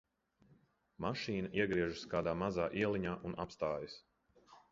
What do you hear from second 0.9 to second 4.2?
Mašīna iegriežas kādā mazā ieliņā un apstājās.